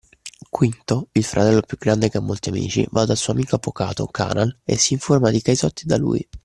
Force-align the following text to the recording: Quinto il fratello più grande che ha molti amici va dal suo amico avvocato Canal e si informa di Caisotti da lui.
Quinto 0.49 1.09
il 1.11 1.23
fratello 1.23 1.61
più 1.61 1.77
grande 1.77 2.09
che 2.09 2.17
ha 2.17 2.21
molti 2.21 2.49
amici 2.49 2.87
va 2.89 3.05
dal 3.05 3.17
suo 3.17 3.33
amico 3.33 3.57
avvocato 3.57 4.07
Canal 4.07 4.57
e 4.63 4.75
si 4.75 4.93
informa 4.93 5.29
di 5.29 5.43
Caisotti 5.43 5.85
da 5.85 5.97
lui. 5.99 6.27